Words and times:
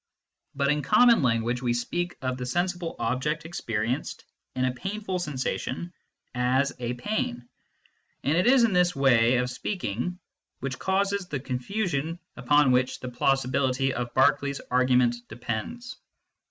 But 0.55 0.69
in 0.71 0.81
common 0.81 1.21
language 1.21 1.61
we 1.61 1.75
speak 1.75 2.15
of 2.23 2.35
the 2.35 2.45
sensible 2.47 2.95
object 2.97 3.45
experienced 3.45 4.25
in 4.55 4.65
a 4.65 4.73
painful 4.73 5.19
sensation 5.19 5.93
as 6.33 6.73
a 6.79 6.93
pain, 6.95 7.47
and 8.23 8.35
it 8.35 8.47
is 8.47 8.63
this 8.63 8.95
way 8.95 9.37
of 9.37 9.51
speaking 9.51 10.17
which 10.59 10.79
causes 10.79 11.27
the 11.27 11.39
confusion 11.39 12.17
upon 12.35 12.71
which 12.71 12.99
the 12.99 13.09
plausibility 13.09 13.93
of 13.93 14.11
Berkeley 14.15 14.49
s 14.49 14.59
argument 14.71 15.17
depends. 15.27 15.97